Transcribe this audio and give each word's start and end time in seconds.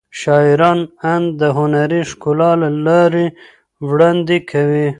شاعران 0.19 0.79
اند 1.13 1.27
د 1.39 1.41
هنري 1.57 2.01
ښکلا 2.09 2.51
له 2.61 2.69
لارې 2.87 3.25
وړاندې 3.89 4.37
کوي. 4.51 4.87